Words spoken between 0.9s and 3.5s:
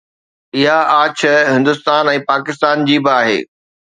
آڇ هندستان ۽ پاڪستان جي به آهي